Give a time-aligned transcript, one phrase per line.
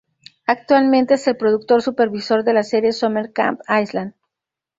[0.47, 4.15] Actualmente es el productor supervisor de la serie "Summer Camp Island".